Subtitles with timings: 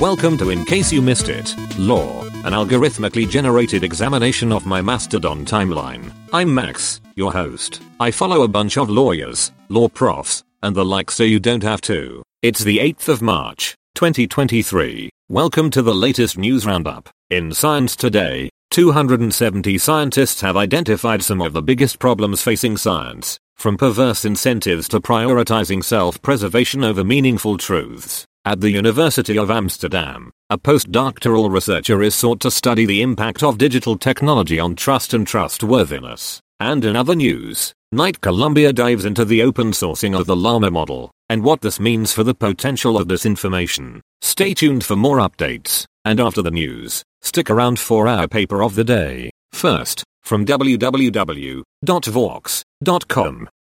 [0.00, 5.46] Welcome to In Case You Missed It, Law, an algorithmically generated examination of my Mastodon
[5.46, 6.12] timeline.
[6.34, 7.80] I'm Max, your host.
[7.98, 11.80] I follow a bunch of lawyers, law profs, and the like so you don't have
[11.82, 12.22] to.
[12.42, 15.08] It's the 8th of March, 2023.
[15.30, 17.08] Welcome to the latest news roundup.
[17.30, 23.76] In Science Today, 270 scientists have identified some of the biggest problems facing science, from
[23.76, 28.24] perverse incentives to prioritizing self-preservation over meaningful truths.
[28.44, 33.58] At the University of Amsterdam, a postdoctoral researcher is sought to study the impact of
[33.58, 36.40] digital technology on trust and trustworthiness.
[36.60, 41.10] And in other news, Knight Columbia dives into the open sourcing of the Llama model
[41.28, 44.00] and what this means for the potential of disinformation.
[44.20, 48.76] Stay tuned for more updates, and after the news, stick around for our paper of
[48.76, 49.30] the day.
[49.52, 51.48] First, from www.vox.com,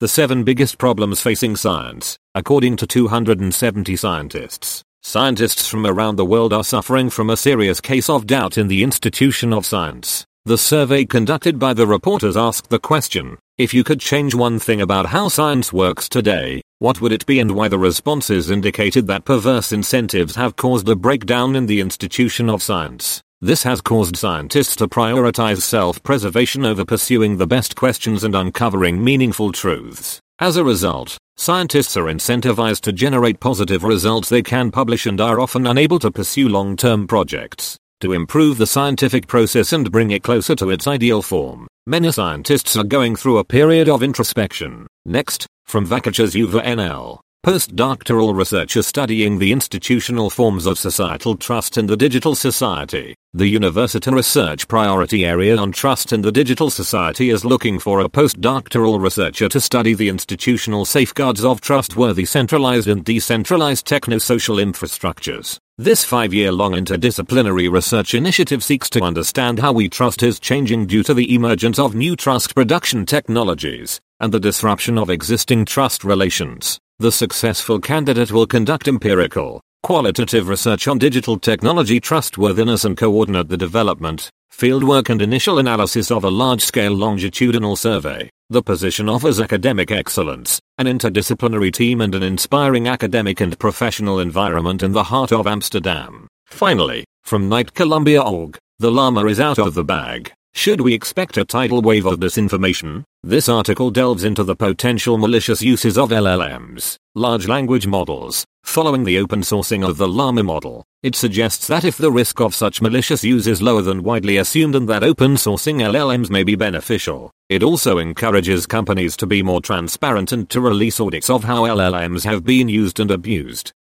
[0.00, 4.82] the seven biggest problems facing science, according to 270 scientists.
[5.02, 8.82] Scientists from around the world are suffering from a serious case of doubt in the
[8.82, 10.26] institution of science.
[10.46, 14.80] The survey conducted by the reporters asked the question, if you could change one thing
[14.80, 19.24] about how science works today, what would it be and why the responses indicated that
[19.24, 23.22] perverse incentives have caused a breakdown in the institution of science.
[23.40, 29.52] This has caused scientists to prioritize self-preservation over pursuing the best questions and uncovering meaningful
[29.52, 30.20] truths.
[30.40, 35.38] As a result, scientists are incentivized to generate positive results they can publish and are
[35.38, 40.54] often unable to pursue long-term projects to improve the scientific process and bring it closer
[40.54, 41.66] to its ideal form.
[41.86, 44.86] Many scientists are going through a period of introspection.
[45.04, 51.96] Next, from Vakacher's NL, postdoctoral researcher studying the institutional forms of societal trust in the
[51.96, 53.14] digital society.
[53.32, 58.08] The University Research Priority Area on Trust in the Digital Society is looking for a
[58.08, 65.58] postdoctoral researcher to study the institutional safeguards of trustworthy centralized and decentralized techno-social infrastructures.
[65.78, 71.14] This five-year-long interdisciplinary research initiative seeks to understand how we trust is changing due to
[71.14, 76.80] the emergence of new trust production technologies and the disruption of existing trust relations.
[77.00, 83.56] The successful candidate will conduct empirical, qualitative research on digital technology trustworthiness and coordinate the
[83.56, 88.28] development, fieldwork and initial analysis of a large-scale longitudinal survey.
[88.50, 94.82] The position offers academic excellence, an interdisciplinary team and an inspiring academic and professional environment
[94.82, 96.26] in the heart of Amsterdam.
[96.46, 100.32] Finally, from Knight Columbia org, the llama is out of the bag.
[100.52, 103.04] Should we expect a tidal wave of disinformation?
[103.28, 109.18] This article delves into the potential malicious uses of LLMs, large language models, following the
[109.18, 110.82] open sourcing of the Llama model.
[111.02, 114.74] It suggests that if the risk of such malicious use is lower than widely assumed
[114.74, 119.60] and that open sourcing LLMs may be beneficial, it also encourages companies to be more
[119.60, 123.72] transparent and to release audits of how LLMs have been used and abused.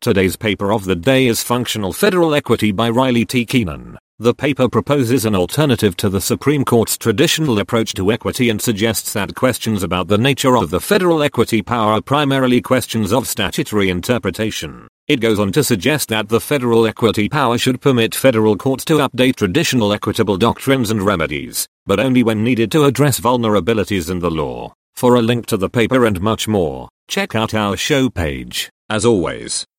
[0.00, 3.46] Today's paper of the day is Functional Federal Equity by Riley T.
[3.46, 3.96] Keenan.
[4.18, 9.12] The paper proposes an alternative to the Supreme Court's traditional approach to equity and suggests
[9.12, 13.90] that questions about the nature of the federal equity power are primarily questions of statutory
[13.90, 14.88] interpretation.
[15.06, 19.06] It goes on to suggest that the federal equity power should permit federal courts to
[19.06, 24.30] update traditional equitable doctrines and remedies, but only when needed to address vulnerabilities in the
[24.30, 24.72] law.
[24.94, 28.70] For a link to the paper and much more, check out our show page.
[28.88, 29.66] As always,